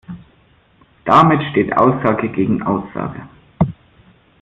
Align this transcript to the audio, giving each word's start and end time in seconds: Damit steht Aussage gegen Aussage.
Damit 1.05 1.43
steht 1.51 1.77
Aussage 1.77 2.29
gegen 2.29 2.63
Aussage. 2.63 3.21